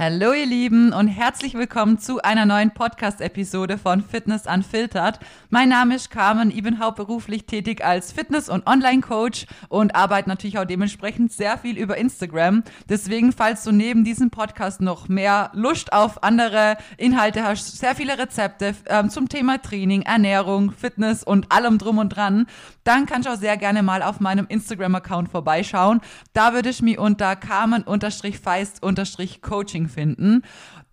[0.00, 5.18] Hallo ihr Lieben und herzlich willkommen zu einer neuen Podcast-Episode von Fitness Unfiltered.
[5.50, 10.56] Mein Name ist Carmen, ich bin hauptberuflich tätig als Fitness- und Online-Coach und arbeite natürlich
[10.56, 12.62] auch dementsprechend sehr viel über Instagram.
[12.88, 18.18] Deswegen, falls du neben diesem Podcast noch mehr Lust auf andere Inhalte hast, sehr viele
[18.18, 22.46] Rezepte ähm, zum Thema Training, Ernährung, Fitness und allem drum und dran,
[22.88, 26.00] dann kannst du auch sehr gerne mal auf meinem Instagram-Account vorbeischauen.
[26.32, 30.42] Da würde ich mich unter Carmen-Feist-Coaching finden.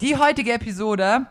[0.02, 1.28] Die heutige Episode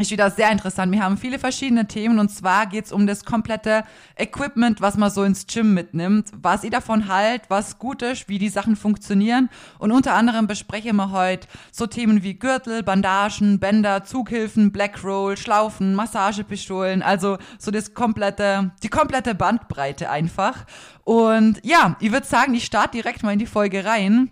[0.00, 0.90] ist wieder sehr interessant.
[0.90, 3.84] Wir haben viele verschiedene Themen und zwar geht es um das komplette
[4.16, 8.38] Equipment, was man so ins Gym mitnimmt, was ihr davon halt, was gut ist, wie
[8.38, 14.02] die Sachen funktionieren und unter anderem besprechen wir heute so Themen wie Gürtel, Bandagen, Bänder,
[14.02, 20.64] Zughilfen, Blackroll, Schlaufen, Massagepistolen, also so das komplette, die komplette Bandbreite einfach.
[21.04, 24.30] Und ja, ich würde sagen, ich starte direkt mal in die Folge rein.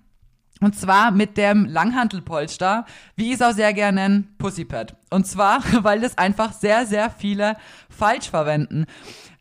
[0.60, 2.84] Und zwar mit dem Langhantelpolster,
[3.16, 4.94] wie ich es auch sehr gerne nenne, Pussypad.
[5.08, 7.56] Und zwar, weil das einfach sehr, sehr viele
[7.88, 8.86] falsch verwenden.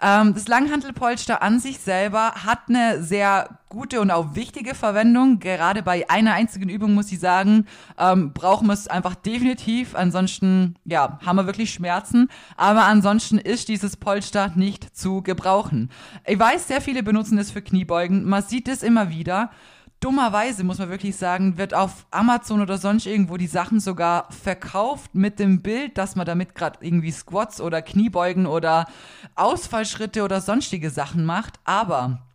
[0.01, 5.39] Ähm, das Langhantelpolster an sich selber hat eine sehr gute und auch wichtige Verwendung.
[5.39, 7.65] Gerade bei einer einzigen Übung muss ich sagen,
[7.97, 9.95] ähm, brauchen wir es einfach definitiv.
[9.95, 12.29] Ansonsten, ja, haben wir wirklich Schmerzen.
[12.55, 15.91] Aber ansonsten ist dieses Polster nicht zu gebrauchen.
[16.25, 18.27] Ich weiß, sehr viele benutzen es für Kniebeugen.
[18.27, 19.51] Man sieht es immer wieder
[19.99, 25.13] dummerweise, muss man wirklich sagen, wird auf Amazon oder sonst irgendwo die Sachen sogar verkauft
[25.13, 28.87] mit dem Bild, dass man damit gerade irgendwie Squats oder Kniebeugen oder
[29.35, 31.59] Ausfallschritte oder sonstige Sachen macht.
[31.65, 32.28] Aber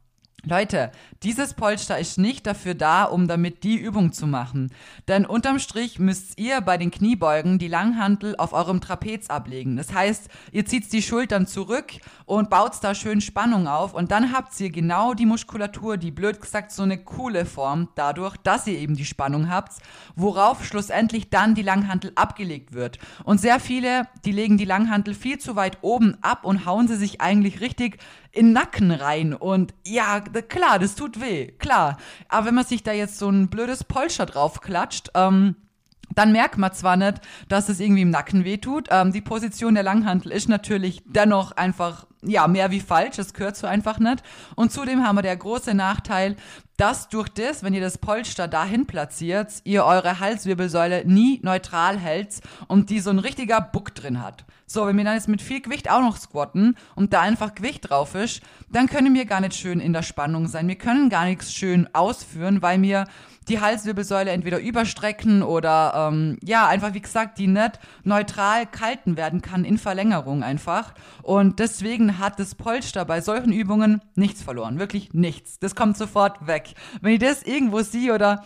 [0.46, 0.92] Leute,
[1.22, 4.70] dieses Polster ist nicht dafür da, um damit die Übung zu machen.
[5.08, 9.76] Denn unterm Strich müsst ihr bei den Kniebeugen die Langhantel auf eurem Trapez ablegen.
[9.76, 11.92] Das heißt, ihr zieht die Schultern zurück
[12.26, 16.42] und baut da schön Spannung auf und dann habt ihr genau die Muskulatur, die blöd
[16.42, 19.78] gesagt so eine coole Form, dadurch, dass ihr eben die Spannung habt,
[20.16, 22.98] worauf schlussendlich dann die Langhantel abgelegt wird.
[23.24, 26.96] Und sehr viele, die legen die Langhantel viel zu weit oben ab und hauen sie
[26.96, 27.98] sich eigentlich richtig
[28.34, 29.34] in den Nacken rein.
[29.34, 31.98] Und ja, klar, das tut weh, klar.
[32.28, 35.56] Aber wenn man sich da jetzt so ein blödes Polster drauf klatscht, ähm,
[36.14, 38.89] dann merkt man zwar nicht, dass es irgendwie im Nacken wehtut.
[38.90, 43.17] Ähm, die Position der Langhantel ist natürlich dennoch einfach, ja, mehr wie falsch.
[43.17, 44.22] Das gehört so einfach nicht.
[44.55, 46.36] Und zudem haben wir der große Nachteil,
[46.77, 52.40] dass durch das, wenn ihr das Polster dahin platziert, ihr eure Halswirbelsäule nie neutral hält
[52.66, 54.45] und die so ein richtiger Buck drin hat.
[54.74, 57.89] So, wenn wir dann jetzt mit viel Gewicht auch noch squatten und da einfach Gewicht
[57.90, 58.42] drauf ist,
[58.73, 60.67] dann können wir gar nicht schön in der Spannung sein.
[60.67, 63.05] Wir können gar nichts schön ausführen, weil wir
[63.46, 69.42] die Halswirbelsäule entweder überstrecken oder ähm, ja, einfach wie gesagt, die nicht neutral kalten werden
[69.42, 70.95] kann in Verlängerung einfach.
[71.23, 74.80] Und deswegen hat das Polster bei solchen Übungen nichts verloren.
[74.80, 75.61] Wirklich nichts.
[75.61, 76.74] Das kommt sofort weg.
[77.01, 78.45] Wenn ich das irgendwo sehe oder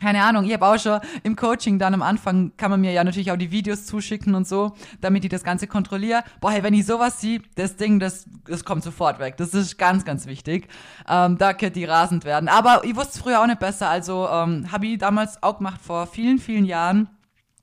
[0.00, 3.04] keine Ahnung, ich habe auch schon im Coaching dann am Anfang kann man mir ja
[3.04, 6.24] natürlich auch die Videos zuschicken und so, damit ich das Ganze kontrolliere.
[6.40, 9.36] Boah, hey, wenn ich sowas sehe, das Ding, das, das kommt sofort weg.
[9.36, 10.68] Das ist ganz, ganz wichtig.
[11.08, 12.48] Ähm, da könnte die rasend werden.
[12.48, 13.88] Aber ich wusste es früher auch nicht besser.
[13.88, 17.08] Also ähm, habe ich damals auch gemacht vor vielen, vielen Jahren.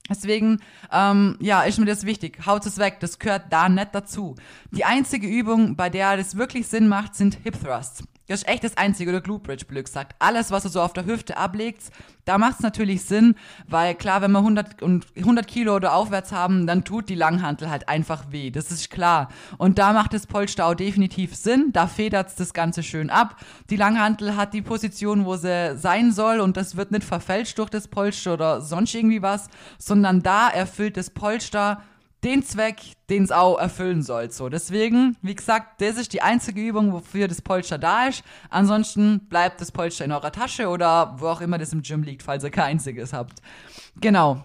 [0.10, 0.60] Deswegen,
[0.92, 2.46] ähm, ja, ist mir das wichtig.
[2.46, 4.36] Haut es weg, das gehört da nicht dazu.
[4.72, 8.04] Die einzige Übung, bei der das wirklich Sinn macht, sind Hip Thrusts.
[8.32, 10.16] Das ist echt das Einzige, oder Glue Bridge, blöd gesagt.
[10.20, 11.92] Alles, was du so auf der Hüfte ablegt,
[12.24, 13.36] da macht es natürlich Sinn,
[13.68, 14.82] weil klar, wenn wir 100,
[15.18, 18.50] 100 Kilo oder aufwärts haben, dann tut die Langhantel halt einfach weh.
[18.50, 19.28] Das ist klar.
[19.58, 21.72] Und da macht das Polster auch definitiv Sinn.
[21.74, 23.36] Da federt es das Ganze schön ab.
[23.70, 27.70] Die Langhantel hat die Position, wo sie sein soll und das wird nicht verfälscht durch
[27.70, 31.82] das Polster oder sonst irgendwie was, sondern da erfüllt das Polster
[32.24, 34.32] den Zweck, den es auch erfüllen soll.
[34.32, 38.24] So, deswegen, wie gesagt, das ist die einzige Übung, wofür das Polster da ist.
[38.50, 42.24] Ansonsten bleibt das Polster in eurer Tasche oder wo auch immer das im Gym liegt,
[42.24, 43.42] falls ihr kein einziges habt.
[44.00, 44.44] Genau.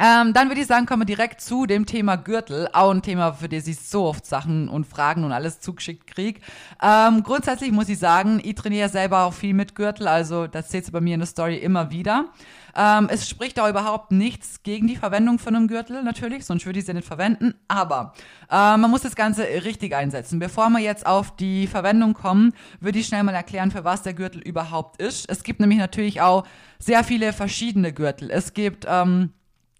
[0.00, 2.68] Ähm, dann würde ich sagen, kommen wir direkt zu dem Thema Gürtel.
[2.72, 6.40] Auch ein Thema, für das ich so oft Sachen und Fragen und alles zugeschickt kriege.
[6.82, 10.86] Ähm, grundsätzlich muss ich sagen, ich trainiere selber auch viel mit Gürtel, also das seht
[10.86, 12.26] ihr bei mir in der Story immer wieder.
[12.76, 16.78] Ähm, es spricht auch überhaupt nichts gegen die Verwendung von einem Gürtel, natürlich, sonst würde
[16.78, 17.54] ich sie nicht verwenden.
[17.66, 18.12] Aber
[18.50, 20.38] äh, man muss das Ganze richtig einsetzen.
[20.38, 24.14] Bevor wir jetzt auf die Verwendung kommen, würde ich schnell mal erklären, für was der
[24.14, 25.28] Gürtel überhaupt ist.
[25.28, 26.44] Es gibt nämlich natürlich auch
[26.78, 28.30] sehr viele verschiedene Gürtel.
[28.30, 29.32] Es gibt ähm,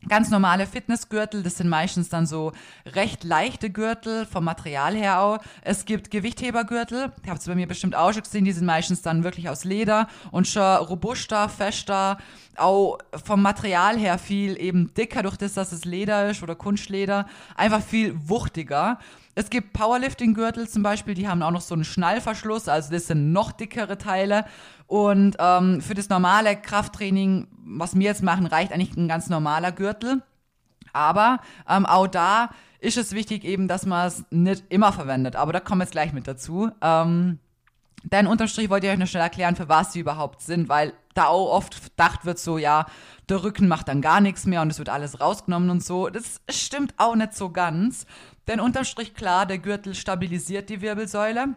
[0.07, 2.53] Ganz normale Fitnessgürtel, das sind meistens dann so
[2.87, 5.39] recht leichte Gürtel vom Material her auch.
[5.63, 9.25] Es gibt Gewichthebergürtel, habt ihr bei mir bestimmt auch schon gesehen, die sind meistens dann
[9.25, 12.19] wirklich aus Leder und schon robuster, fester,
[12.57, 17.27] auch vom Material her viel eben dicker durch das, dass es Leder ist oder Kunstleder,
[17.57, 19.01] einfach viel wuchtiger.
[19.35, 23.33] Es gibt Powerlifting-Gürtel zum Beispiel, die haben auch noch so einen Schnallverschluss, also das sind
[23.33, 24.45] noch dickere Teile.
[24.89, 29.71] Und ähm, für das normale Krafttraining, was wir jetzt machen, reicht eigentlich ein ganz normaler
[29.71, 30.23] Gürtel.
[30.95, 32.51] Aber ähm, auch da
[32.81, 35.37] ist es wichtig eben, dass man es nicht immer verwendet.
[35.37, 36.71] Aber da kommen wir jetzt gleich mit dazu.
[36.81, 37.39] Ähm,
[38.03, 40.95] denn unterm Strich wollte ich euch noch schnell erklären, für was sie überhaupt sind, weil
[41.13, 42.87] da auch oft gedacht wird so, ja,
[43.29, 46.09] der Rücken macht dann gar nichts mehr und es wird alles rausgenommen und so.
[46.09, 48.07] Das stimmt auch nicht so ganz.
[48.47, 51.57] Denn unterm Strich klar, der Gürtel stabilisiert die Wirbelsäule.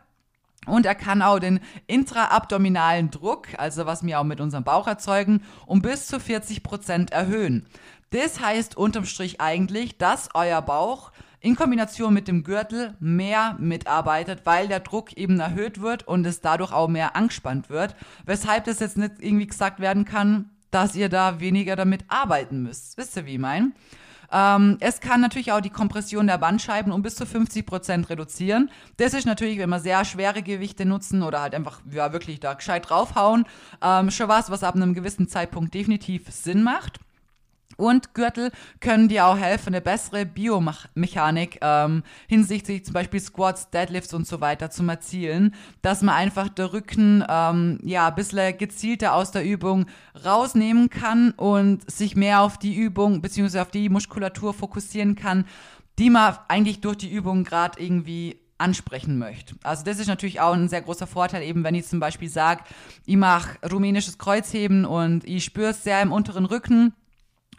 [0.68, 5.44] Und er kann auch den intraabdominalen Druck, also was wir auch mit unserem Bauch erzeugen,
[5.66, 7.66] um bis zu 40 Prozent erhöhen.
[8.12, 14.42] Das heißt unterm Strich eigentlich, dass euer Bauch in Kombination mit dem Gürtel mehr mitarbeitet,
[14.44, 17.96] weil der Druck eben erhöht wird und es dadurch auch mehr angespannt wird.
[18.26, 22.98] Weshalb das jetzt nicht irgendwie gesagt werden kann, dass ihr da weniger damit arbeiten müsst.
[22.98, 23.72] Wisst ihr, wie ich meine?
[24.32, 28.70] Ähm, es kann natürlich auch die Kompression der Bandscheiben um bis zu 50 Prozent reduzieren.
[28.98, 32.54] Das ist natürlich, wenn wir sehr schwere Gewichte nutzen oder halt einfach ja, wirklich da
[32.54, 33.46] gescheit draufhauen,
[33.82, 37.00] ähm, schon was, was ab einem gewissen Zeitpunkt definitiv Sinn macht.
[37.82, 44.14] Und Gürtel können dir auch helfen, eine bessere Biomechanik ähm, hinsichtlich zum Beispiel Squats, Deadlifts
[44.14, 49.16] und so weiter zu erzielen, dass man einfach der Rücken ähm, ja ein bisschen gezielter
[49.16, 49.88] aus der Übung
[50.24, 53.62] rausnehmen kann und sich mehr auf die Übung bzw.
[53.62, 55.46] auf die Muskulatur fokussieren kann,
[55.98, 59.56] die man eigentlich durch die Übung gerade irgendwie ansprechen möchte.
[59.64, 62.64] Also das ist natürlich auch ein sehr großer Vorteil, eben wenn ich zum Beispiel sage,
[63.08, 66.94] ich mache rumänisches Kreuzheben und ich spüre es sehr im unteren Rücken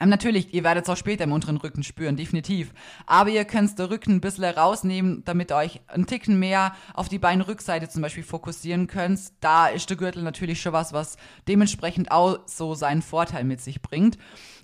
[0.03, 2.73] ähm, natürlich, ihr werdet es auch später im unteren Rücken spüren, definitiv.
[3.07, 7.09] Aber ihr könnt den Rücken ein bisschen rausnehmen, damit ihr euch einen Ticken mehr auf
[7.09, 9.21] die Beinrückseite zum Beispiel fokussieren könnt.
[9.41, 11.17] Da ist der Gürtel natürlich schon was, was
[11.49, 14.19] dementsprechend auch so seinen Vorteil mit sich bringt.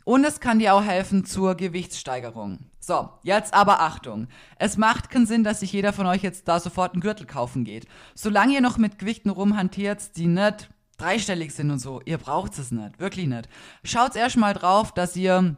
[0.04, 2.60] Und es kann dir auch helfen zur Gewichtssteigerung.
[2.80, 4.28] So, jetzt aber Achtung.
[4.58, 7.64] Es macht keinen Sinn, dass sich jeder von euch jetzt da sofort einen Gürtel kaufen
[7.64, 7.86] geht.
[8.14, 12.70] Solange ihr noch mit Gewichten rumhantiert, die nicht dreistellig sind und so, ihr braucht es
[12.70, 13.48] nicht, wirklich nicht.
[13.84, 15.56] Schaut erstmal drauf, dass ihr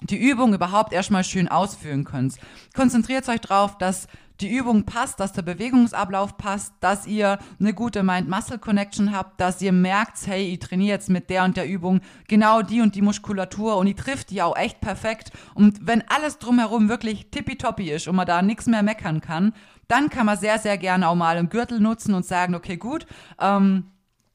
[0.00, 2.34] die Übung überhaupt erstmal schön ausführen könnt.
[2.74, 4.06] Konzentriert euch drauf, dass
[4.40, 9.70] die Übung passt, dass der Bewegungsablauf passt, dass ihr eine gute Mind-Muscle-Connection habt, dass ihr
[9.72, 13.76] merkt, hey, ich trainiere jetzt mit der und der Übung genau die und die Muskulatur
[13.76, 15.30] und ich trifft die auch echt perfekt.
[15.54, 19.54] Und wenn alles drumherum wirklich tippitoppi ist und man da nichts mehr meckern kann,
[19.86, 23.06] dann kann man sehr, sehr gerne auch mal einen Gürtel nutzen und sagen, okay, gut,
[23.40, 23.84] ähm,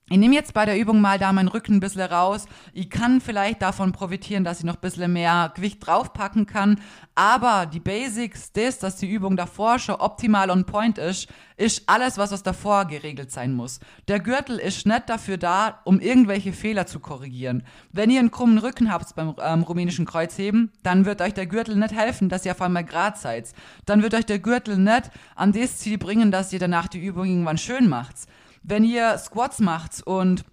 [0.10, 2.48] ich nehme jetzt bei der Übung mal da meinen Rücken ein bisschen raus.
[2.74, 6.80] Ich kann vielleicht davon profitieren, dass ich noch ein bisschen mehr Gewicht draufpacken kann.
[7.14, 11.28] Aber die Basics, das, dass die Übung davor schon optimal on point ist,
[11.58, 13.80] ist alles, was aus davor geregelt sein muss.
[14.08, 17.64] Der Gürtel ist nicht dafür da, um irgendwelche Fehler zu korrigieren.
[17.92, 21.76] Wenn ihr einen krummen Rücken habt beim ähm, rumänischen Kreuzheben, dann wird euch der Gürtel
[21.76, 23.52] nicht helfen, dass ihr auf einmal grad seid.
[23.86, 27.26] Dann wird euch der Gürtel nicht an das Ziel bringen, dass ihr danach die Übung
[27.26, 28.16] irgendwann schön macht
[28.64, 30.46] wenn ihr Squats macht und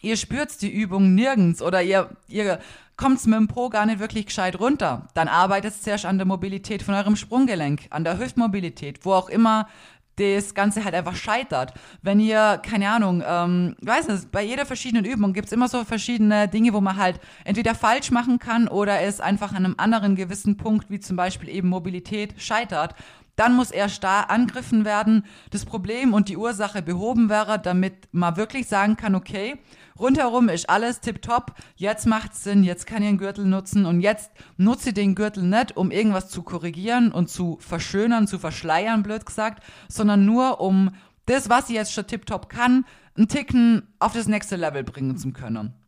[0.00, 2.58] ihr spürt die Übung nirgends oder ihr, ihr
[2.96, 6.82] kommt mit dem Po gar nicht wirklich gescheit runter, dann arbeitet zuerst an der Mobilität
[6.82, 9.68] von eurem Sprunggelenk, an der Hüftmobilität, wo auch immer
[10.16, 11.72] das Ganze halt einfach scheitert.
[12.02, 15.84] Wenn ihr, keine Ahnung, ähm, weiß nicht, bei jeder verschiedenen Übung gibt es immer so
[15.84, 20.14] verschiedene Dinge, wo man halt entweder falsch machen kann oder es einfach an einem anderen
[20.14, 22.94] gewissen Punkt, wie zum Beispiel eben Mobilität, scheitert.
[23.36, 28.36] Dann muss erst da angegriffen werden, das Problem und die Ursache behoben wäre, damit man
[28.36, 29.58] wirklich sagen kann, okay,
[29.98, 33.86] rundherum ist alles tipptopp, jetzt macht es Sinn, jetzt kann ich den Gürtel nutzen.
[33.86, 38.38] Und jetzt nutze ich den Gürtel nicht, um irgendwas zu korrigieren und zu verschönern, zu
[38.38, 40.90] verschleiern, blöd gesagt, sondern nur um
[41.24, 42.84] das, was ich jetzt schon tipptopp kann,
[43.16, 45.81] einen Ticken auf das nächste Level bringen zu können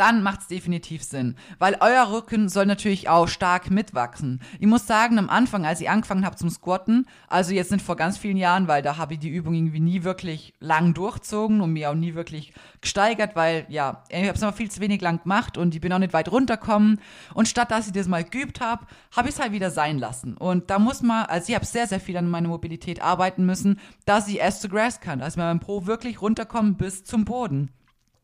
[0.00, 1.36] dann macht es definitiv Sinn.
[1.58, 4.40] Weil euer Rücken soll natürlich auch stark mitwachsen.
[4.58, 7.96] Ich muss sagen, am Anfang, als ich angefangen habe zum Squatten, also jetzt nicht vor
[7.96, 11.74] ganz vielen Jahren, weil da habe ich die Übung irgendwie nie wirklich lang durchzogen und
[11.74, 15.22] mir auch nie wirklich gesteigert, weil ja, ich habe es immer viel zu wenig lang
[15.22, 17.00] gemacht und ich bin auch nicht weit runtergekommen.
[17.34, 20.36] Und statt dass ich das mal geübt habe, habe ich es halt wieder sein lassen.
[20.36, 23.78] Und da muss man, also ich habe sehr, sehr viel an meiner Mobilität arbeiten müssen,
[24.06, 27.70] dass ich erst zu Grass kann, dass man beim Pro wirklich runterkommt bis zum Boden.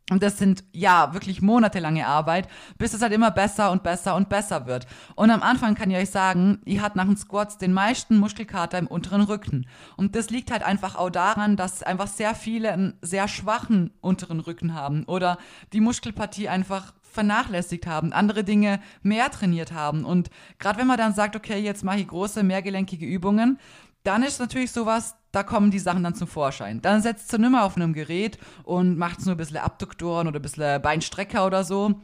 [0.08, 2.48] Und das sind ja wirklich monatelange Arbeit,
[2.78, 4.86] bis es halt immer besser und besser und besser wird.
[5.16, 8.78] Und am Anfang kann ich euch sagen, ihr habt nach den Squats den meisten Muskelkater
[8.78, 9.66] im unteren Rücken.
[9.96, 14.38] Und das liegt halt einfach auch daran, dass einfach sehr viele einen sehr schwachen unteren
[14.38, 15.38] Rücken haben oder
[15.72, 20.04] die Muskelpartie einfach vernachlässigt haben, andere Dinge mehr trainiert haben.
[20.04, 23.58] Und gerade wenn man dann sagt, okay, jetzt mache ich große, mehrgelenkige Übungen,
[24.06, 26.80] dann ist natürlich sowas, da kommen die Sachen dann zum Vorschein.
[26.80, 30.42] Dann setzt du nimmer auf einem Gerät und macht nur ein bisschen Abduktoren oder ein
[30.42, 32.00] bisschen Beinstrecker oder so.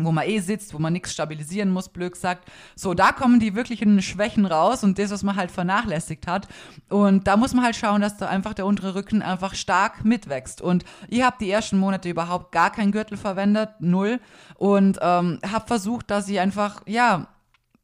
[0.00, 2.48] wo man eh sitzt, wo man nichts stabilisieren muss, blöd gesagt.
[2.76, 6.46] So, da kommen die wirklichen Schwächen raus und das, was man halt vernachlässigt hat.
[6.88, 10.62] Und da muss man halt schauen, dass da einfach der untere Rücken einfach stark mitwächst.
[10.62, 14.20] Und ich habe die ersten Monate überhaupt gar keinen Gürtel verwendet, null.
[14.54, 17.26] Und ähm, habe versucht, dass ich einfach, ja,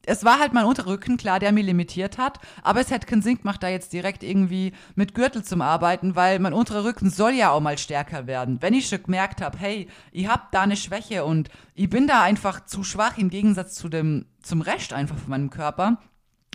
[0.06, 3.38] es war halt mein Unterrücken, klar, der mir limitiert hat, aber es hätte keinen Sinn
[3.38, 7.50] gemacht, da jetzt direkt irgendwie mit Gürtel zu arbeiten, weil mein unterer Rücken soll ja
[7.50, 8.60] auch mal stärker werden.
[8.60, 12.22] Wenn ich schon gemerkt habe, hey, ich hab da eine Schwäche und ich bin da
[12.22, 15.98] einfach zu schwach im Gegensatz zu dem, zum Rest einfach von meinem Körper,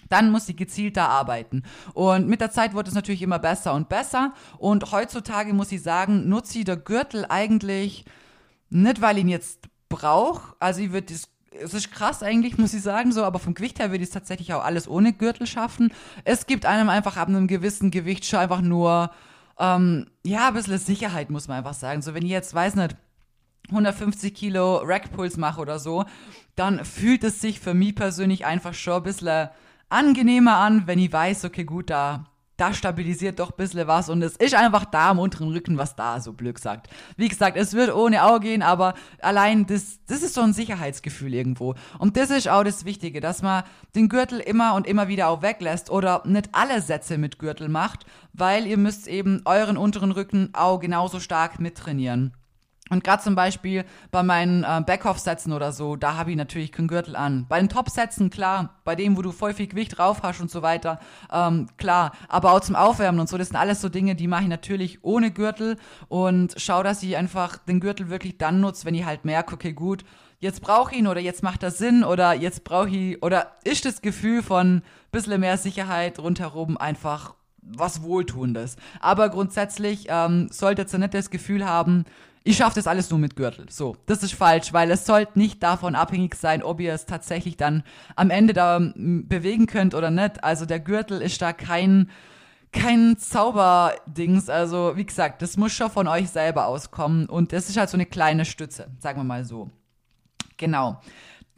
[0.09, 1.63] dann muss ich gezielt da arbeiten.
[1.93, 4.33] Und mit der Zeit wurde es natürlich immer besser und besser.
[4.57, 8.05] Und heutzutage muss ich sagen, nutze ich der Gürtel eigentlich
[8.69, 10.55] nicht, weil ich ihn jetzt brauche.
[10.59, 13.79] Also ich würde das es ist krass eigentlich, muss ich sagen, so, aber vom Gewicht
[13.79, 15.91] her würde ich es tatsächlich auch alles ohne Gürtel schaffen.
[16.23, 19.11] Es gibt einem einfach ab einem gewissen Gewicht schon einfach nur,
[19.57, 22.01] ähm, ja, ein bisschen Sicherheit, muss man einfach sagen.
[22.01, 22.95] So, wenn ich jetzt, weiß nicht,
[23.69, 26.05] 150 Kilo Rackpuls mache oder so,
[26.55, 29.49] dann fühlt es sich für mich persönlich einfach schon ein bisschen
[29.89, 32.25] angenehmer an, wenn ich weiß, okay, gut, da
[32.59, 35.95] da stabilisiert doch ein bisschen was und es ist einfach da am unteren Rücken was
[35.95, 36.89] da, so blöd gesagt.
[37.15, 41.33] Wie gesagt, es wird ohne Auge gehen, aber allein das, das ist so ein Sicherheitsgefühl
[41.33, 41.75] irgendwo.
[41.97, 43.63] Und das ist auch das Wichtige, dass man
[43.95, 48.05] den Gürtel immer und immer wieder auch weglässt oder nicht alle Sätze mit Gürtel macht,
[48.33, 52.33] weil ihr müsst eben euren unteren Rücken auch genauso stark mittrainieren.
[52.89, 56.87] Und gerade zum Beispiel bei meinen äh, Backoff-Sätzen oder so, da habe ich natürlich keinen
[56.87, 57.45] Gürtel an.
[57.47, 60.61] Bei den Top-Sätzen, klar, bei denen, wo du voll viel Gewicht drauf hast und so
[60.61, 60.99] weiter,
[61.31, 62.13] ähm, klar.
[62.27, 65.03] Aber auch zum Aufwärmen und so, das sind alles so Dinge, die mache ich natürlich
[65.03, 65.77] ohne Gürtel
[66.07, 69.73] und schaue, dass ich einfach den Gürtel wirklich dann nutze, wenn ich halt merke, okay,
[69.73, 70.03] gut,
[70.39, 73.85] jetzt brauche ich ihn oder jetzt macht das Sinn oder jetzt brauche ich, oder ist
[73.85, 74.81] das Gefühl von
[75.11, 78.77] bisschen mehr Sicherheit rundherum einfach was Wohltuendes.
[78.99, 82.05] Aber grundsätzlich ähm, solltet ihr nicht das Gefühl haben,
[82.49, 83.67] ich schaffe das alles nur mit Gürtel.
[83.69, 87.57] So, das ist falsch, weil es sollte nicht davon abhängig sein, ob ihr es tatsächlich
[87.57, 87.83] dann
[88.15, 90.43] am Ende da bewegen könnt oder nicht.
[90.43, 92.09] Also der Gürtel ist da kein
[92.71, 94.49] kein Zauberdings.
[94.49, 97.27] Also, wie gesagt, das muss schon von euch selber auskommen.
[97.27, 99.69] Und das ist halt so eine kleine Stütze, sagen wir mal so.
[100.57, 100.99] Genau.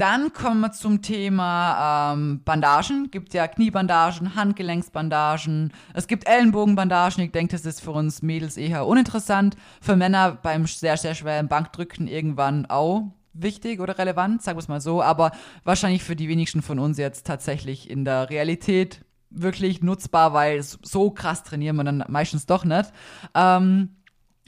[0.02, 3.12] Dann kommen wir zum Thema ähm, Bandagen.
[3.12, 5.72] Gibt ja Kniebandagen, Handgelenksbandagen.
[5.94, 7.24] Es gibt Ellenbogenbandagen.
[7.24, 9.56] Ich denke, das ist für uns Mädels eher uninteressant.
[9.80, 14.68] Für Männer beim sehr, sehr schweren Bankdrücken irgendwann auch wichtig oder relevant, sagen wir es
[14.68, 15.04] mal so.
[15.04, 15.34] Aber
[15.66, 21.12] wahrscheinlich für die wenigsten von uns jetzt tatsächlich in der Realität wirklich nutzbar, weil so
[21.12, 22.92] krass trainieren wir dann meistens doch nicht.
[23.36, 23.90] Ähm,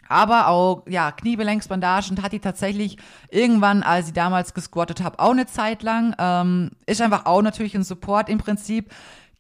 [0.08, 2.98] aber auch, ja, Kniebelenksbandagen hat die tatsächlich
[3.30, 6.16] irgendwann, als ich damals gesquattet habe, auch eine Zeit lang.
[6.18, 8.92] Ähm, ist einfach auch natürlich ein Support im Prinzip.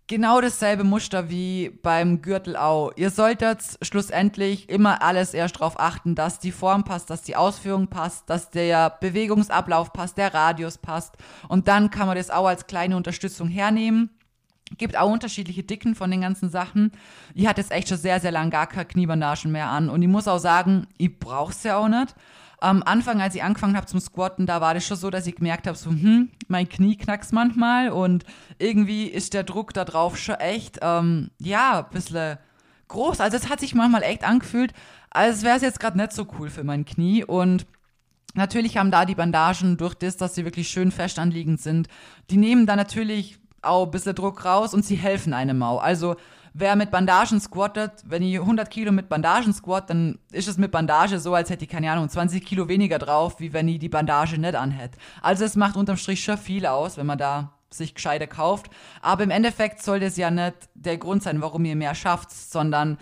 [0.08, 2.91] Genau dasselbe Muster wie beim Gürtel auch.
[2.98, 7.88] Ihr solltet schlussendlich immer alles erst darauf achten, dass die Form passt, dass die Ausführung
[7.88, 11.15] passt, dass der Bewegungsablauf passt, der Radius passt.
[11.48, 14.10] Und dann kann man das auch als kleine Unterstützung hernehmen.
[14.77, 16.92] Gibt auch unterschiedliche Dicken von den ganzen Sachen.
[17.34, 19.89] Ich hatte jetzt echt schon sehr, sehr lange gar keine Kniebandagen mehr an.
[19.89, 22.15] Und ich muss auch sagen, ich brauch's ja auch nicht.
[22.60, 25.36] Am Anfang, als ich angefangen habe zum Squatten, da war das schon so, dass ich
[25.36, 28.24] gemerkt habe, so, hm, mein Knie knackst manchmal und
[28.58, 32.38] irgendwie ist der Druck da drauf schon echt, ähm, ja, ein bisschen
[32.88, 33.20] groß.
[33.20, 34.74] Also es hat sich manchmal echt angefühlt,
[35.10, 37.65] als wäre es jetzt gerade nicht so cool für mein Knie und
[38.36, 41.88] Natürlich haben da die Bandagen durch das, dass sie wirklich schön fest anliegend sind,
[42.32, 45.82] die nehmen da natürlich auch ein bisschen Druck raus und sie helfen einem auch.
[45.82, 46.15] Also
[46.53, 50.72] wer mit Bandagen squattet, wenn ich 100 Kilo mit Bandagen squat, dann ist es mit
[50.72, 53.89] Bandage so, als hätte ich, keine Ahnung, 20 Kilo weniger drauf, wie wenn ich die
[53.89, 54.98] Bandage nicht anhätte.
[55.22, 58.70] Also es macht unterm Strich schon viel aus, wenn man da sich gescheiter kauft.
[59.01, 63.00] Aber im Endeffekt soll das ja nicht der Grund sein, warum ihr mehr schafft, sondern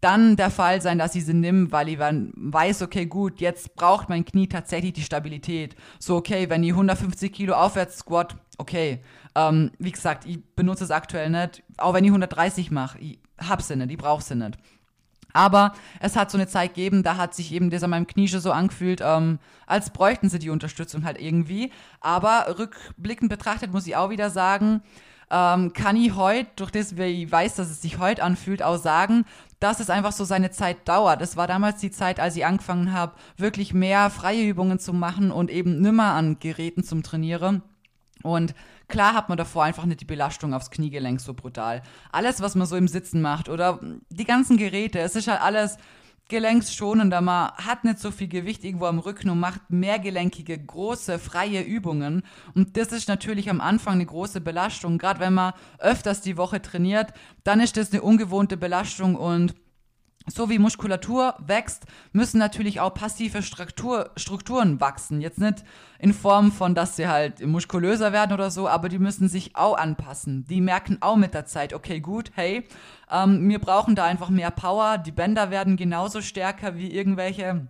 [0.00, 4.08] dann der Fall sein, dass ich sie nimm, weil ich weiß, okay, gut, jetzt braucht
[4.08, 5.74] mein Knie tatsächlich die Stabilität.
[5.98, 9.00] So, okay, wenn ich 150 Kilo aufwärts squat, okay.
[9.38, 11.62] Ähm, wie gesagt, ich benutze es aktuell nicht.
[11.76, 14.58] Auch wenn ich 130 mache, ich hab sie nicht, ich brauche sie nicht.
[15.32, 18.26] Aber es hat so eine Zeit gegeben, da hat sich eben das an meinem Knie
[18.26, 21.70] schon so angefühlt, ähm, als bräuchten sie die Unterstützung halt irgendwie.
[22.00, 24.82] Aber rückblickend betrachtet muss ich auch wieder sagen,
[25.30, 28.78] ähm, kann ich heute, durch das, wie ich weiß, dass es sich heute anfühlt, auch
[28.78, 29.24] sagen,
[29.60, 31.22] dass es einfach so seine Zeit dauert.
[31.22, 35.30] Es war damals die Zeit, als ich angefangen habe, wirklich mehr freie Übungen zu machen
[35.30, 37.62] und eben nimmer an Geräten zum Trainieren.
[38.22, 38.54] Und
[38.88, 41.82] klar hat man davor einfach nicht die Belastung aufs Kniegelenk so brutal.
[42.12, 45.78] Alles, was man so im Sitzen macht oder die ganzen Geräte, es ist halt alles
[46.28, 47.20] gelenksschonender.
[47.20, 52.22] Man hat nicht so viel Gewicht irgendwo am Rücken und macht mehrgelenkige, große, freie Übungen.
[52.54, 54.98] Und das ist natürlich am Anfang eine große Belastung.
[54.98, 57.12] Gerade wenn man öfters die Woche trainiert,
[57.44, 59.54] dann ist das eine ungewohnte Belastung und
[60.28, 65.20] so wie Muskulatur wächst, müssen natürlich auch passive Struktur, Strukturen wachsen.
[65.20, 65.64] Jetzt nicht
[65.98, 69.76] in Form von, dass sie halt muskulöser werden oder so, aber die müssen sich auch
[69.76, 70.46] anpassen.
[70.48, 72.66] Die merken auch mit der Zeit, okay, gut, hey,
[73.10, 74.98] ähm, wir brauchen da einfach mehr Power.
[74.98, 77.68] Die Bänder werden genauso stärker wie irgendwelche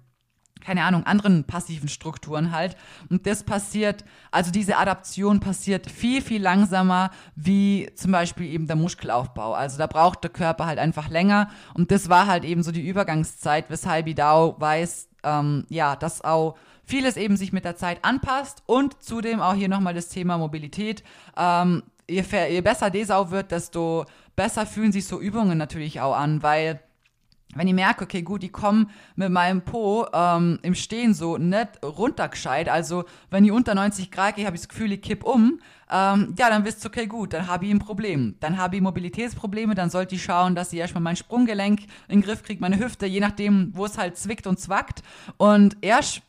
[0.61, 2.77] keine Ahnung, anderen passiven Strukturen halt.
[3.11, 8.77] Und das passiert, also diese Adaption passiert viel, viel langsamer wie zum Beispiel eben der
[8.77, 9.55] Muskelaufbau.
[9.55, 11.51] Also da braucht der Körper halt einfach länger.
[11.75, 16.57] Und das war halt eben so die Übergangszeit, weshalb Idao weiß, ähm, ja, dass auch
[16.85, 18.63] vieles eben sich mit der Zeit anpasst.
[18.67, 21.03] Und zudem auch hier nochmal das Thema Mobilität.
[21.37, 26.43] Ähm, je, je besser Desau wird, desto besser fühlen sich so Übungen natürlich auch an,
[26.43, 26.81] weil
[27.55, 31.83] wenn ich merke, okay, gut, ich komme mit meinem Po ähm, im Stehen so nicht
[31.83, 35.61] runtergescheit, also wenn ich unter 90 Grad gehe, habe ich das Gefühl, ich kipp um,
[35.91, 38.35] ähm, ja, dann wisst ihr, okay, gut, dann habe ich ein Problem.
[38.41, 42.23] Dann habe ich Mobilitätsprobleme, dann sollte ich schauen, dass ich erstmal mein Sprunggelenk in den
[42.23, 45.03] Griff kriege, meine Hüfte, je nachdem, wo es halt zwickt und zwackt.
[45.39, 46.23] Und erst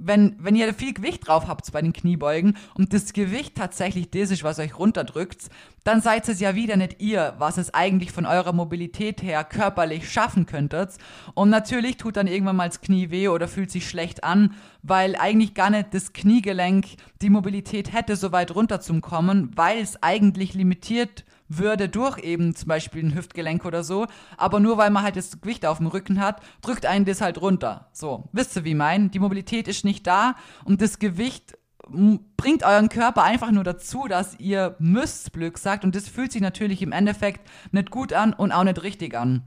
[0.00, 4.30] wenn, wenn ihr viel Gewicht drauf habt bei den Kniebeugen und das Gewicht tatsächlich das
[4.30, 5.48] ist, was euch runterdrückt,
[5.84, 10.10] dann seid es ja wieder nicht ihr, was es eigentlich von eurer Mobilität her körperlich
[10.10, 10.92] schaffen könntet.
[11.34, 15.16] Und natürlich tut dann irgendwann mal das Knie weh oder fühlt sich schlecht an, weil
[15.16, 16.86] eigentlich gar nicht das Kniegelenk
[17.22, 23.04] die Mobilität hätte, so weit runterzukommen, weil es eigentlich limitiert würde durch eben zum Beispiel
[23.04, 24.06] ein Hüftgelenk oder so.
[24.36, 27.40] Aber nur weil man halt das Gewicht auf dem Rücken hat, drückt einen das halt
[27.40, 27.88] runter.
[27.92, 29.10] So, wisst ihr, wie mein?
[29.10, 31.56] Die Mobilität ist nicht da und das Gewicht
[32.36, 35.84] bringt euren Körper einfach nur dazu, dass ihr müsst, Glück sagt.
[35.84, 39.42] Und das fühlt sich natürlich im Endeffekt nicht gut an und auch nicht richtig an.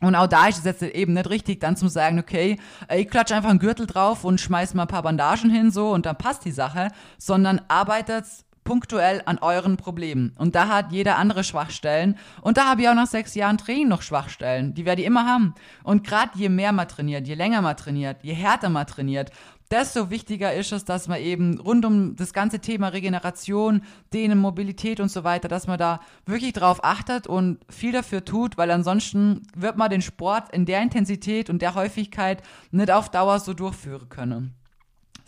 [0.00, 2.58] Und auch da ist es jetzt eben nicht richtig, dann zu sagen, okay,
[2.94, 6.04] ich klatsche einfach einen Gürtel drauf und schmeiß mal ein paar Bandagen hin, so, und
[6.04, 8.26] dann passt die Sache, sondern arbeitet
[8.66, 10.34] punktuell an euren Problemen.
[10.36, 12.18] Und da hat jeder andere Schwachstellen.
[12.42, 14.74] Und da habe ich auch nach sechs Jahren Training noch Schwachstellen.
[14.74, 15.54] Die werde ich immer haben.
[15.82, 19.30] Und gerade je mehr man trainiert, je länger man trainiert, je härter man trainiert,
[19.70, 23.82] desto wichtiger ist es, dass man eben rund um das ganze Thema Regeneration,
[24.12, 28.58] Dehnen, Mobilität und so weiter, dass man da wirklich drauf achtet und viel dafür tut,
[28.58, 33.40] weil ansonsten wird man den Sport in der Intensität und der Häufigkeit nicht auf Dauer
[33.40, 34.54] so durchführen können.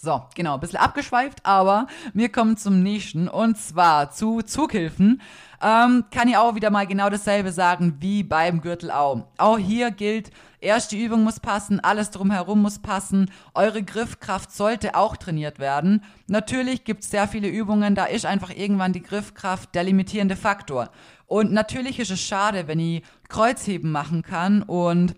[0.01, 5.21] So, genau, ein bisschen abgeschweift, aber wir kommen zum nächsten und zwar zu Zughilfen.
[5.61, 9.27] Ähm, kann ich auch wieder mal genau dasselbe sagen wie beim Gürtelau.
[9.39, 10.31] Auch hier gilt,
[10.61, 16.05] erst die Übung muss passen, alles drumherum muss passen, eure Griffkraft sollte auch trainiert werden.
[16.29, 20.91] Natürlich gibt es sehr viele Übungen, da ist einfach irgendwann die Griffkraft der limitierende Faktor.
[21.27, 25.17] Und natürlich ist es schade, wenn ich Kreuzheben machen kann und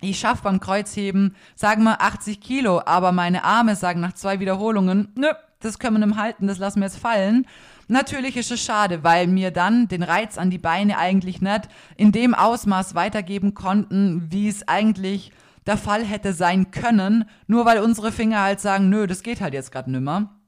[0.00, 5.12] ich schaffe beim Kreuzheben, sagen wir 80 Kilo, aber meine Arme sagen nach zwei Wiederholungen,
[5.16, 5.28] nö,
[5.60, 7.46] das können wir nicht halten, das lassen wir jetzt fallen.
[7.88, 12.12] Natürlich ist es schade, weil mir dann den Reiz an die Beine eigentlich nicht in
[12.12, 15.32] dem Ausmaß weitergeben konnten, wie es eigentlich
[15.66, 19.54] der Fall hätte sein können, nur weil unsere Finger halt sagen, nö, das geht halt
[19.54, 20.39] jetzt gerade nimmer.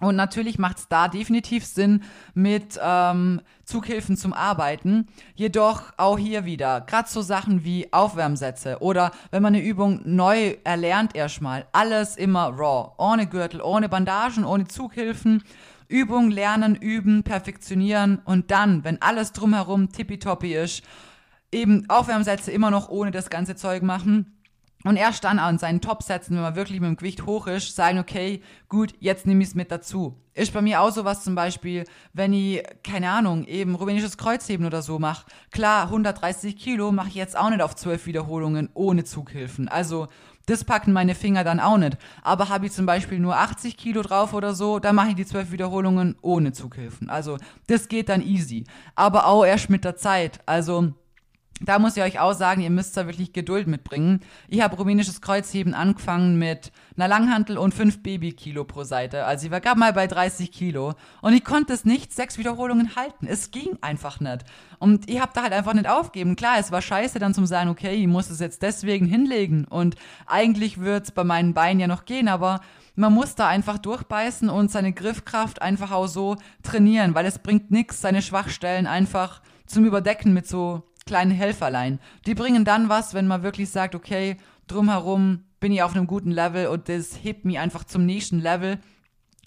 [0.00, 5.08] Und natürlich macht es da definitiv Sinn mit ähm, Zughilfen zum Arbeiten.
[5.34, 10.56] Jedoch auch hier wieder, gerade so Sachen wie Aufwärmsätze oder wenn man eine Übung neu
[10.62, 15.42] erlernt erstmal, alles immer raw, ohne Gürtel, ohne Bandagen, ohne Zughilfen.
[15.88, 20.82] Übung lernen, üben, perfektionieren und dann, wenn alles drumherum tippitoppi ist,
[21.50, 24.37] eben Aufwärmsätze immer noch ohne das ganze Zeug machen
[24.88, 27.76] und erst dann an seinen Top setzen, wenn man wirklich mit dem Gewicht hoch ist,
[27.76, 30.16] sagen, okay, gut, jetzt nehme ich es mit dazu.
[30.32, 34.80] Ist bei mir auch sowas zum Beispiel, wenn ich, keine Ahnung, eben rumänisches Kreuzheben oder
[34.80, 35.26] so mache.
[35.50, 39.68] Klar, 130 Kilo mache ich jetzt auch nicht auf 12 Wiederholungen ohne Zughilfen.
[39.68, 40.08] Also,
[40.46, 41.98] das packen meine Finger dann auch nicht.
[42.22, 45.26] Aber habe ich zum Beispiel nur 80 Kilo drauf oder so, dann mache ich die
[45.26, 47.10] 12 Wiederholungen ohne Zughilfen.
[47.10, 48.64] Also, das geht dann easy.
[48.94, 50.40] Aber auch erst mit der Zeit.
[50.46, 50.94] Also,
[51.60, 54.20] da muss ich euch auch sagen, ihr müsst da wirklich Geduld mitbringen.
[54.48, 59.24] Ich habe rumänisches Kreuzheben angefangen mit einer Langhantel und fünf Babykilo pro Seite.
[59.24, 60.94] Also ich war gerade mal bei 30 Kilo.
[61.20, 63.26] Und ich konnte es nicht sechs Wiederholungen halten.
[63.26, 64.44] Es ging einfach nicht.
[64.78, 66.36] Und ich habe da halt einfach nicht aufgeben.
[66.36, 69.64] Klar, es war scheiße dann zum sagen, okay, ich muss es jetzt deswegen hinlegen.
[69.64, 72.60] Und eigentlich wird es bei meinen Beinen ja noch gehen, aber
[72.94, 77.70] man muss da einfach durchbeißen und seine Griffkraft einfach auch so trainieren, weil es bringt
[77.70, 81.98] nichts, seine Schwachstellen einfach zum Überdecken mit so kleinen Helferlein.
[82.26, 84.36] Die bringen dann was, wenn man wirklich sagt, okay,
[84.68, 88.78] drumherum bin ich auf einem guten Level und das hebt mich einfach zum nächsten Level,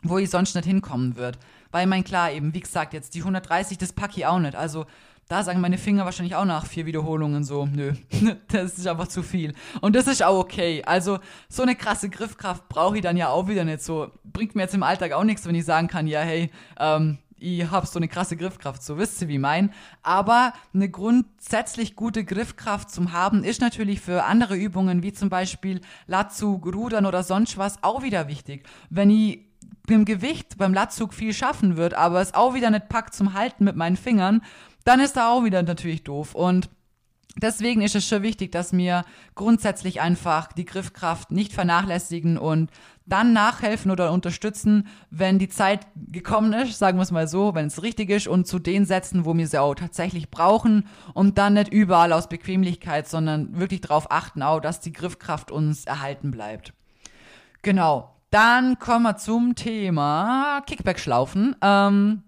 [0.03, 1.39] wo ich sonst nicht hinkommen würde.
[1.71, 4.55] Weil mein klar eben, wie gesagt, jetzt die 130, das packe ich auch nicht.
[4.55, 4.85] Also
[5.29, 7.93] da sagen meine Finger wahrscheinlich auch nach vier Wiederholungen so, nö,
[8.49, 9.53] das ist einfach zu viel.
[9.79, 10.83] Und das ist auch okay.
[10.85, 14.11] Also so eine krasse Griffkraft brauche ich dann ja auch wieder nicht so.
[14.25, 17.71] Bringt mir jetzt im Alltag auch nichts, wenn ich sagen kann, ja, hey, ähm, ich
[17.71, 19.73] habe so eine krasse Griffkraft, so wisst ihr, wie mein.
[20.03, 25.81] Aber eine grundsätzlich gute Griffkraft zum Haben ist natürlich für andere Übungen, wie zum Beispiel
[26.05, 28.67] Latzug, Rudern oder sonst was, auch wieder wichtig.
[28.89, 29.39] Wenn ich
[29.87, 33.63] im Gewicht beim Latzug viel schaffen wird, aber es auch wieder nicht packt zum Halten
[33.63, 34.41] mit meinen Fingern,
[34.83, 36.35] dann ist da auch wieder natürlich doof.
[36.35, 36.69] Und
[37.37, 42.69] Deswegen ist es schon wichtig, dass wir grundsätzlich einfach die Griffkraft nicht vernachlässigen und
[43.05, 47.67] dann nachhelfen oder unterstützen, wenn die Zeit gekommen ist, sagen wir es mal so, wenn
[47.67, 51.53] es richtig ist und zu den Sätzen, wo wir sie auch tatsächlich brauchen und dann
[51.53, 56.73] nicht überall aus Bequemlichkeit, sondern wirklich darauf achten auch, dass die Griffkraft uns erhalten bleibt.
[57.61, 58.15] Genau.
[58.29, 61.55] Dann kommen wir zum Thema Kickback-Schlaufen.
[61.61, 62.23] Ähm,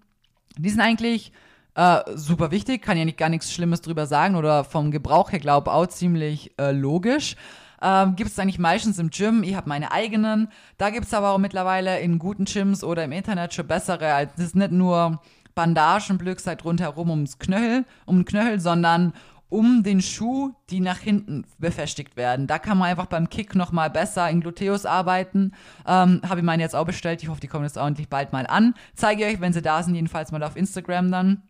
[0.58, 1.32] die sind eigentlich
[1.74, 5.40] äh, super wichtig, kann ja nicht gar nichts Schlimmes drüber sagen oder vom Gebrauch her
[5.40, 7.36] glaube auch ziemlich äh, logisch.
[7.82, 9.42] Ähm, gibt es eigentlich meistens im Gym.
[9.42, 10.48] Ich habe meine eigenen.
[10.78, 14.14] Da gibt es aber auch mittlerweile in guten Gyms oder im Internet schon bessere.
[14.14, 15.20] Also das ist nicht nur
[15.54, 19.12] Bandagen, Blöckseid rundherum ums Knöchel, um den Knöchel, sondern
[19.50, 22.46] um den Schuh, die nach hinten befestigt werden.
[22.46, 25.52] Da kann man einfach beim Kick nochmal besser in Gluteus arbeiten.
[25.86, 27.22] Ähm, Habe ich meine jetzt auch bestellt.
[27.22, 28.74] Ich hoffe, die kommen jetzt ordentlich bald mal an.
[28.94, 31.42] Zeige euch, wenn sie da sind, jedenfalls mal auf Instagram dann.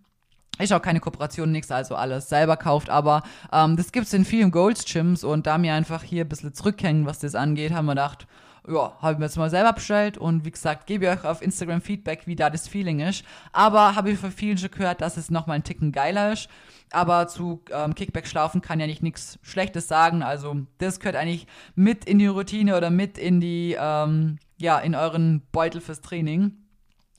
[0.59, 4.53] Ist auch keine Kooperation, nichts, also alles selber kauft, aber ähm, das es in vielen
[4.53, 7.93] Golds Gyms und da mir einfach hier ein bisschen zurückhängen, was das angeht, haben wir
[7.93, 8.29] gedacht,
[8.67, 11.43] ja, habe ich mir jetzt mal selber bestellt und wie gesagt, gebe ich euch auf
[11.43, 13.25] Instagram Feedback, wie da das Feeling ist.
[13.53, 16.49] Aber habe ich von vielen schon gehört, dass es nochmal einen Ticken geiler ist.
[16.91, 20.23] Aber zu ähm, Kickback-Schlafen kann ja nicht nichts Schlechtes sagen.
[20.23, 24.95] Also das gehört eigentlich mit in die Routine oder mit in die, ähm, ja, in
[24.95, 26.64] euren Beutel fürs Training.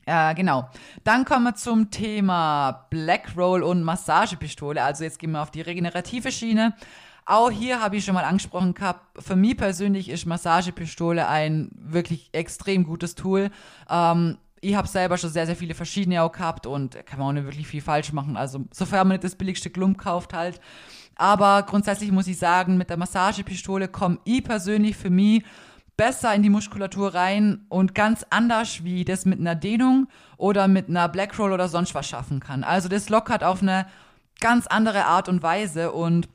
[0.06, 0.70] Äh, genau.
[1.04, 4.82] Dann kommen wir zum Thema Black Roll und Massagepistole.
[4.82, 6.76] Also jetzt gehen wir auf die regenerative Schiene.
[7.26, 12.30] Auch hier habe ich schon mal angesprochen gehabt, für mich persönlich ist Massagepistole ein wirklich
[12.34, 13.50] extrem gutes Tool.
[13.90, 17.34] Ähm, ich habe selber schon sehr, sehr viele verschiedene auch gehabt und kann man auch
[17.34, 18.38] nicht wirklich viel falsch machen.
[18.38, 20.62] Also sofern man nicht das billigste Klump kauft halt.
[21.16, 25.44] Aber grundsätzlich muss ich sagen, mit der Massagepistole komme ich persönlich für mich
[25.98, 30.90] besser in die Muskulatur rein und ganz anders, wie das mit einer Dehnung oder mit
[30.90, 32.64] einer Black Roll oder sonst was schaffen kann.
[32.64, 33.88] Also das lockert auf eine
[34.40, 36.28] ganz andere Art und Weise und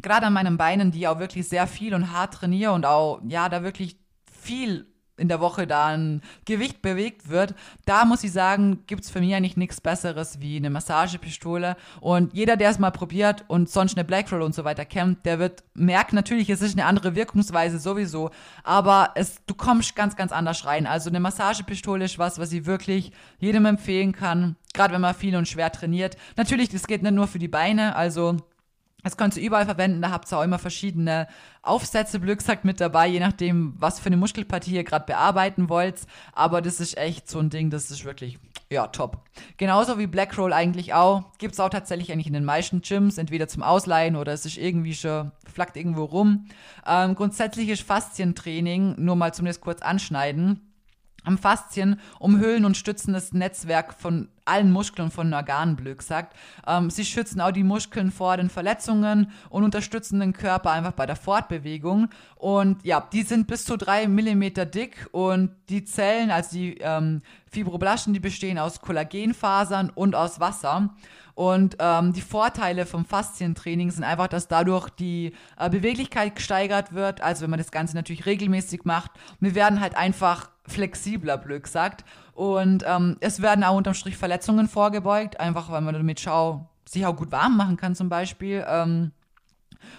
[0.00, 3.48] gerade an meinen Beinen, die auch wirklich sehr viel und hart trainiere und auch, ja,
[3.48, 3.96] da wirklich
[4.30, 7.54] viel in der Woche da ein Gewicht bewegt wird,
[7.86, 11.76] da muss ich sagen, gibt es für mich eigentlich nichts Besseres wie eine Massagepistole.
[12.00, 15.38] Und jeder, der es mal probiert und sonst eine Blackroll und so weiter kennt, der
[15.38, 18.30] wird merken, natürlich, es ist eine andere Wirkungsweise sowieso,
[18.64, 20.86] aber es, du kommst ganz, ganz anders rein.
[20.86, 25.36] Also eine Massagepistole ist was, was ich wirklich jedem empfehlen kann, gerade wenn man viel
[25.36, 26.16] und schwer trainiert.
[26.36, 28.36] Natürlich, das geht nicht nur für die Beine, also
[29.04, 31.28] das könnt ihr überall verwenden, da habt ihr auch immer verschiedene
[31.62, 36.00] Aufsätze, gesagt, mit dabei, je nachdem, was für eine Muskelpartie ihr gerade bearbeiten wollt.
[36.32, 38.38] Aber das ist echt so ein Ding, das ist wirklich,
[38.70, 39.20] ja, top.
[39.58, 41.24] Genauso wie Black Roll eigentlich auch.
[41.38, 44.56] Gibt es auch tatsächlich eigentlich in den meisten Gyms, entweder zum Ausleihen oder es ist
[44.56, 46.46] irgendwie schon, flackt irgendwo rum.
[46.86, 50.72] Ähm, grundsätzlich ist Faszientraining, nur mal zumindest kurz anschneiden,
[51.24, 56.36] am Faszien umhüllen und stützen das Netzwerk von allen Muskeln von Organen, blöd gesagt.
[56.66, 61.06] Ähm, sie schützen auch die Muskeln vor den Verletzungen und unterstützen den Körper einfach bei
[61.06, 62.08] der Fortbewegung.
[62.36, 67.22] Und ja, die sind bis zu drei Millimeter dick und die Zellen, also die ähm,
[67.50, 70.90] Fibroblasten, die bestehen aus Kollagenfasern und aus Wasser.
[71.34, 77.20] Und ähm, die Vorteile vom Faszientraining sind einfach, dass dadurch die äh, Beweglichkeit gesteigert wird.
[77.20, 79.10] Also wenn man das Ganze natürlich regelmäßig macht.
[79.40, 82.04] Wir werden halt einfach flexibler, blöd gesagt.
[82.34, 87.06] Und ähm, es werden auch unterm Strich Verletzungen vorgebeugt, einfach weil man damit Schau sich
[87.06, 88.64] auch gut warm machen kann zum Beispiel.
[88.68, 89.12] Ähm,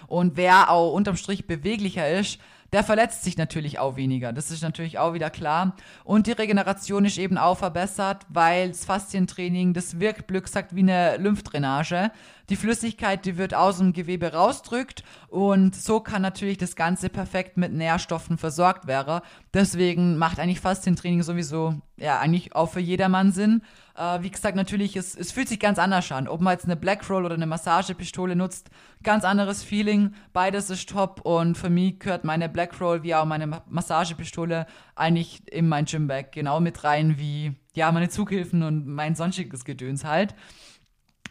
[0.06, 2.38] und wer auch unterm Strich beweglicher ist,
[2.72, 4.32] der verletzt sich natürlich auch weniger.
[4.32, 5.76] Das ist natürlich auch wieder klar.
[6.04, 10.80] Und die Regeneration ist eben auch verbessert, weil das Faszientraining, das wirkt, Glück sagt, wie
[10.80, 12.10] eine Lymphdrainage.
[12.48, 17.56] Die Flüssigkeit, die wird aus dem Gewebe rausdrückt und so kann natürlich das Ganze perfekt
[17.56, 19.20] mit Nährstoffen versorgt werden.
[19.52, 23.62] Deswegen macht eigentlich Faszientraining sowieso, ja, eigentlich auch für jedermann Sinn.
[23.96, 26.28] Äh, wie gesagt, natürlich, es, es fühlt sich ganz anders an.
[26.28, 28.70] Ob man jetzt eine Black Roll oder eine Massagepistole nutzt,
[29.02, 30.14] ganz anderes Feeling.
[30.32, 35.42] Beides ist top und für mich gehört meine Black Roll wie auch meine Massagepistole eigentlich
[35.52, 40.34] in mein Gymbag genau mit rein wie ja meine Zughilfen und mein sonstiges Gedöns halt.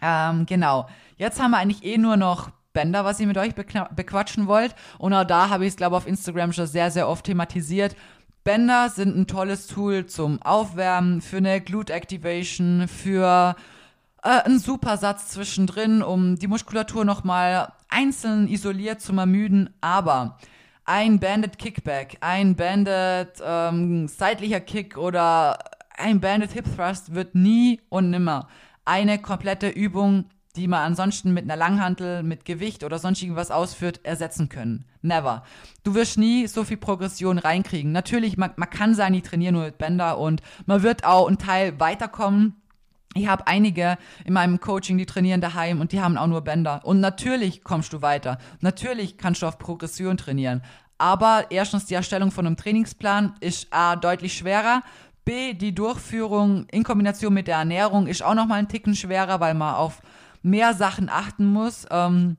[0.02, 0.88] Ähm, genau.
[1.18, 4.76] Jetzt haben wir eigentlich eh nur noch Bänder, was ihr mit euch bequatschen wollt.
[5.00, 7.96] Und auch da habe ich es, glaube ich, auf Instagram schon sehr, sehr oft thematisiert.
[8.44, 13.56] Bänder sind ein tolles Tool zum Aufwärmen, für eine Glute Activation, für
[14.24, 19.74] äh, einen super Satz zwischendrin, um die Muskulatur nochmal einzeln isoliert zu ermüden.
[19.82, 20.38] Aber
[20.84, 25.58] ein Banded Kickback, ein Banded ähm, seitlicher Kick oder
[25.98, 28.48] ein Banded Hip Thrust wird nie und nimmer
[28.86, 34.00] eine komplette Übung, die man ansonsten mit einer Langhantel, mit Gewicht oder sonst irgendwas ausführt,
[34.04, 34.86] ersetzen können.
[35.02, 35.44] Never.
[35.84, 37.92] Du wirst nie so viel Progression reinkriegen.
[37.92, 41.38] Natürlich, man, man kann sein, die trainieren nur mit Bänder und man wird auch einen
[41.38, 42.56] Teil weiterkommen.
[43.18, 46.82] Ich habe einige in meinem Coaching, die trainieren daheim und die haben auch nur Bänder.
[46.84, 48.38] Und natürlich kommst du weiter.
[48.60, 50.62] Natürlich kannst du auf Progression trainieren.
[50.98, 54.82] Aber erstens, die Erstellung von einem Trainingsplan ist A, deutlich schwerer.
[55.26, 59.56] B, die Durchführung in Kombination mit der Ernährung ist auch nochmal ein Ticken schwerer, weil
[59.56, 60.02] man auf
[60.44, 61.88] mehr Sachen achten muss.
[61.90, 62.38] Ähm,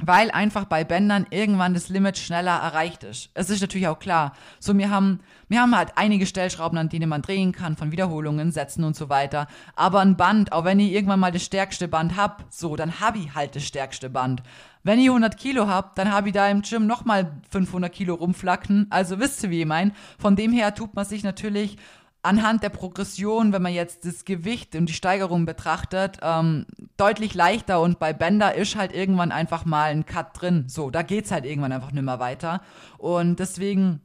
[0.00, 3.30] weil einfach bei Bändern irgendwann das Limit schneller erreicht ist.
[3.34, 4.32] Es ist natürlich auch klar.
[4.60, 8.52] So, wir haben, wir haben halt einige Stellschrauben, an denen man drehen kann, von Wiederholungen,
[8.52, 9.48] Sätzen und so weiter.
[9.74, 13.16] Aber ein Band, auch wenn ich irgendwann mal das stärkste Band hab, so, dann hab
[13.16, 14.42] ich halt das stärkste Band.
[14.84, 18.86] Wenn ich 100 Kilo hab, dann hab ich da im Gym nochmal 500 Kilo rumflacken.
[18.90, 19.92] Also wisst ihr, wie ich mein.
[20.18, 21.76] Von dem her tut man sich natürlich
[22.28, 26.66] anhand der Progression, wenn man jetzt das Gewicht und die Steigerung betrachtet, ähm,
[26.98, 30.64] deutlich leichter und bei Bender ist halt irgendwann einfach mal ein Cut drin.
[30.68, 32.60] So, da geht's halt irgendwann einfach nicht mehr weiter.
[32.98, 34.02] Und deswegen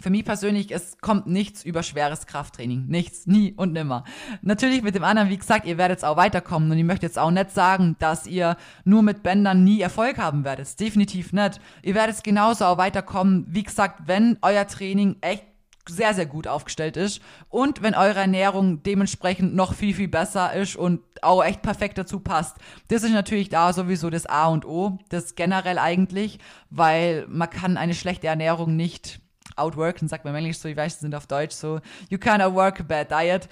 [0.00, 2.86] für mich persönlich, es kommt nichts über schweres Krafttraining.
[2.86, 4.04] Nichts, nie und nimmer.
[4.40, 7.30] Natürlich mit dem anderen, wie gesagt, ihr werdet auch weiterkommen und ich möchte jetzt auch
[7.30, 10.80] nicht sagen, dass ihr nur mit Bändern nie Erfolg haben werdet.
[10.80, 11.60] Definitiv nicht.
[11.82, 15.44] Ihr werdet genauso auch weiterkommen, wie gesagt, wenn euer Training echt
[15.88, 20.76] sehr, sehr gut aufgestellt ist und wenn eure Ernährung dementsprechend noch viel, viel besser ist
[20.76, 22.56] und auch echt perfekt dazu passt.
[22.88, 26.38] Das ist natürlich da sowieso das A und O, das generell eigentlich,
[26.70, 29.20] weil man kann eine schlechte Ernährung nicht
[29.56, 32.84] outworken, sagt man im so, ich weiß, sind auf Deutsch so, you can't outwork a
[32.84, 33.48] bad diet.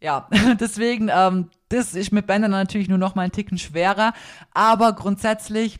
[0.00, 0.28] Ja,
[0.60, 4.12] deswegen, ähm, das ist mit Bändern natürlich nur noch mal einen Ticken schwerer,
[4.52, 5.78] aber grundsätzlich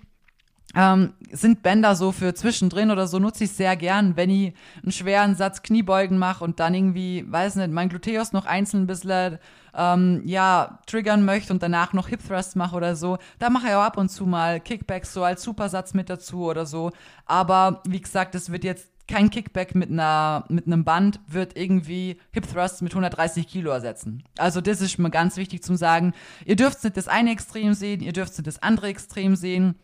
[0.74, 4.92] ähm, sind Bänder so für zwischendrin oder so, nutze ich sehr gern, wenn ich einen
[4.92, 9.38] schweren Satz Kniebeugen mache und dann irgendwie, weiß nicht, mein Gluteus noch einzeln ein bisschen,
[9.74, 13.18] ähm, ja, triggern möchte und danach noch Hip Thrust mache oder so.
[13.38, 16.66] Da mache ich auch ab und zu mal Kickbacks so als Supersatz mit dazu oder
[16.66, 16.90] so.
[17.26, 22.18] Aber wie gesagt, es wird jetzt kein Kickback mit einer mit einem Band wird irgendwie
[22.30, 24.22] Hip Thrust mit 130 Kilo ersetzen.
[24.38, 26.14] Also das ist mir ganz wichtig zum sagen.
[26.44, 29.74] Ihr dürft nicht das eine Extrem sehen, ihr dürft nicht das andere Extrem sehen.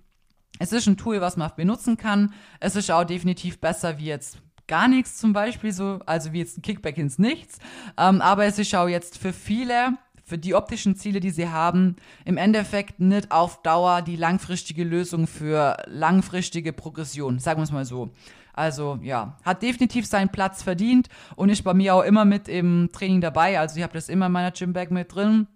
[0.58, 2.32] Es ist ein Tool, was man benutzen kann.
[2.60, 6.58] Es ist auch definitiv besser wie jetzt gar nichts zum Beispiel, so, also wie jetzt
[6.58, 7.58] ein Kickback ins Nichts.
[7.96, 11.96] Ähm, aber es ist auch jetzt für viele, für die optischen Ziele, die sie haben,
[12.24, 17.84] im Endeffekt nicht auf Dauer die langfristige Lösung für langfristige Progression, sagen wir es mal
[17.84, 18.10] so.
[18.52, 22.88] Also ja, hat definitiv seinen Platz verdient und ist bei mir auch immer mit im
[22.92, 23.60] Training dabei.
[23.60, 25.46] Also ich habe das immer in meiner Gymbag mit drin.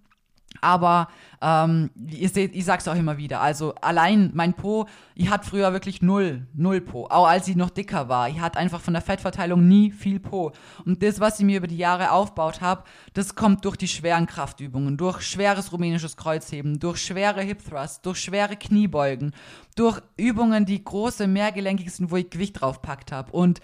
[0.60, 1.08] Aber
[1.42, 3.40] ähm, ihr seht, ich sag's auch immer wieder.
[3.40, 7.06] Also allein mein Po, ich hatte früher wirklich null, null Po.
[7.06, 8.28] Auch als ich noch dicker war.
[8.28, 10.52] Ich hatte einfach von der Fettverteilung nie viel Po.
[10.84, 14.26] Und das, was ich mir über die Jahre aufgebaut habe, das kommt durch die schweren
[14.26, 19.32] Kraftübungen, durch schweres rumänisches Kreuzheben, durch schwere Hip Thrusts, durch schwere Kniebeugen,
[19.76, 23.32] durch Übungen, die große, mehrgelenkig sind, wo ich Gewicht draufpackt habe.
[23.32, 23.60] Und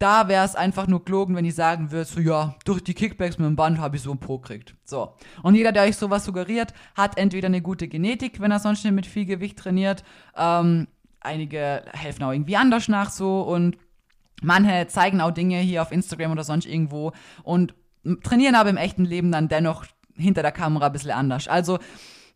[0.00, 3.36] da wäre es einfach nur gelogen, wenn ich sagen würde, so ja, durch die Kickbacks
[3.38, 4.74] mit dem Band habe ich so ein Po gekriegt.
[4.82, 5.14] So.
[5.42, 8.94] Und jeder, der euch sowas suggeriert, hat entweder eine gute Genetik, wenn er sonst nicht
[8.94, 10.02] mit viel Gewicht trainiert.
[10.34, 10.88] Ähm,
[11.20, 13.76] einige helfen auch irgendwie anders nach so und
[14.40, 17.74] manche zeigen auch Dinge hier auf Instagram oder sonst irgendwo und
[18.22, 19.84] trainieren aber im echten Leben dann dennoch
[20.16, 21.46] hinter der Kamera ein bisschen anders.
[21.46, 21.78] Also,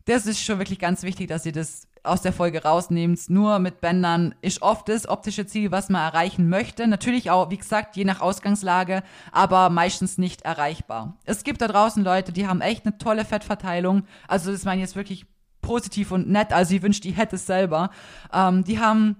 [0.05, 3.81] das ist schon wirklich ganz wichtig, dass ihr das aus der Folge rausnehmt, nur mit
[3.81, 6.87] Bändern ist oft das optische Ziel, was man erreichen möchte.
[6.87, 11.17] Natürlich auch, wie gesagt, je nach Ausgangslage, aber meistens nicht erreichbar.
[11.25, 14.03] Es gibt da draußen Leute, die haben echt eine tolle Fettverteilung.
[14.27, 15.25] Also das meine ich jetzt wirklich
[15.61, 16.53] positiv und nett.
[16.53, 17.89] Also ich wünschte, ich hätte es selber.
[18.33, 19.17] Ähm, die haben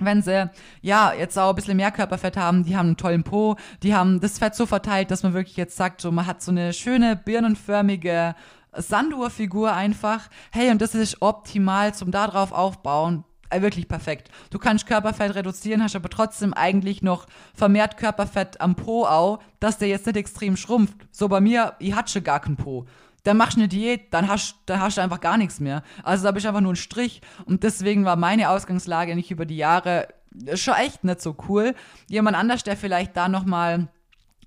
[0.00, 3.56] wenn sie ja jetzt auch ein bisschen mehr Körperfett haben, die haben einen tollen Po,
[3.82, 6.50] die haben das Fett so verteilt, dass man wirklich jetzt sagt, so man hat so
[6.50, 8.34] eine schöne birnenförmige
[8.72, 10.28] Sandur-Figur einfach.
[10.50, 13.24] Hey, und das ist optimal zum darauf aufbauen.
[13.50, 14.30] Äh, wirklich perfekt.
[14.50, 19.78] Du kannst Körperfett reduzieren, hast aber trotzdem eigentlich noch vermehrt Körperfett am Po auch, dass
[19.78, 20.96] der jetzt nicht extrem schrumpft.
[21.10, 22.86] So bei mir, ich hatte gar keinen Po.
[23.24, 25.82] Dann machst du eine Diät, dann hast, dann hast du einfach gar nichts mehr.
[26.02, 27.20] Also da bist ich einfach nur ein Strich.
[27.46, 30.08] Und deswegen war meine Ausgangslage nicht über die Jahre
[30.54, 31.74] schon echt nicht so cool.
[32.08, 33.88] Jemand anders, der vielleicht da nochmal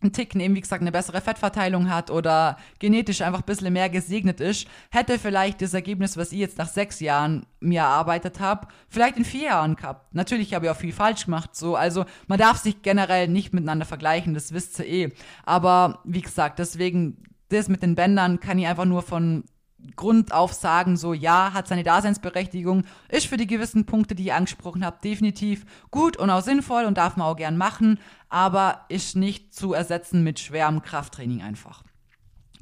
[0.04, 3.90] ein Ticken eben, wie gesagt, eine bessere Fettverteilung hat oder genetisch einfach ein bisschen mehr
[3.90, 8.68] gesegnet ist, hätte vielleicht das Ergebnis, was ich jetzt nach sechs Jahren mir erarbeitet habe,
[8.90, 10.14] vielleicht in vier Jahren gehabt.
[10.14, 11.76] Natürlich habe ich auch viel falsch gemacht, so.
[11.76, 15.10] Also, man darf sich generell nicht miteinander vergleichen, das wisst ihr eh.
[15.44, 19.44] Aber, wie gesagt, deswegen, das mit den Bändern kann ich einfach nur von
[19.96, 24.34] Grund auf sagen, so ja, hat seine Daseinsberechtigung, ist für die gewissen Punkte, die ich
[24.34, 29.16] angesprochen habe, definitiv gut und auch sinnvoll und darf man auch gern machen, aber ist
[29.16, 31.84] nicht zu ersetzen mit schwerem Krafttraining einfach.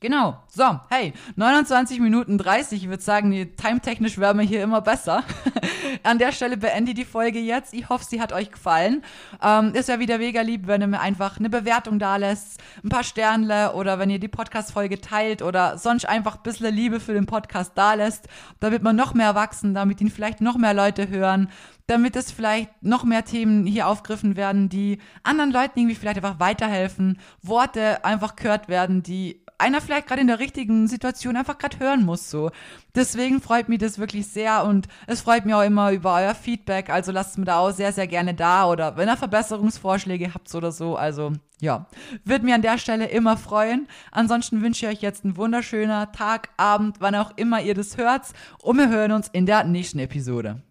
[0.01, 0.37] Genau.
[0.47, 2.83] So, hey, 29 Minuten 30.
[2.83, 5.23] Ich würde sagen, die timetechnisch wären wir hier immer besser.
[6.03, 7.73] An der Stelle beende ich die Folge jetzt.
[7.73, 9.03] Ich hoffe, sie hat euch gefallen.
[9.43, 12.89] Ähm, ist ja wieder mega lieb, wenn ihr mir einfach eine Bewertung da lässt, ein
[12.89, 17.13] paar Sternle oder wenn ihr die Podcast-Folge teilt oder sonst einfach ein bisschen Liebe für
[17.13, 18.27] den Podcast da lässt,
[18.61, 21.49] damit wir noch mehr wachsen, damit ihn vielleicht noch mehr Leute hören,
[21.87, 26.39] damit es vielleicht noch mehr Themen hier aufgegriffen werden, die anderen Leuten irgendwie vielleicht einfach
[26.39, 31.79] weiterhelfen, Worte einfach gehört werden, die einer vielleicht gerade in der richtigen Situation einfach gerade
[31.79, 32.51] hören muss so.
[32.95, 36.89] Deswegen freut mich das wirklich sehr und es freut mich auch immer über euer Feedback.
[36.89, 40.71] Also lasst mir da auch sehr, sehr gerne da oder wenn ihr Verbesserungsvorschläge habt oder
[40.71, 40.95] so.
[40.95, 41.87] Also ja,
[42.23, 43.87] wird mir an der Stelle immer freuen.
[44.11, 48.27] Ansonsten wünsche ich euch jetzt einen wunderschönen Tag, Abend, wann auch immer ihr das hört
[48.61, 50.61] und wir hören uns in der nächsten Episode.